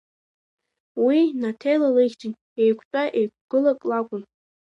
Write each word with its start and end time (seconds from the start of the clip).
Уи 1.03 1.19
Наҭела 1.41 1.89
лыхьӡын, 1.95 2.33
еиқәтәа-еиқәгылак 2.61 3.79
лакәын. 3.89 4.23